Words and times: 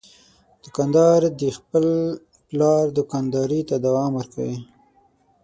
دوکاندار 0.63 1.19
د 1.41 1.43
خپل 1.57 1.85
پلار 2.47 2.83
دوکانداري 2.97 3.61
ته 3.69 3.75
دوام 3.85 4.11
ورکوي. 4.15 4.57